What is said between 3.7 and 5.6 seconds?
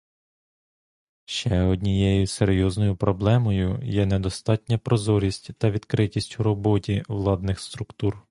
є недостатня прозорість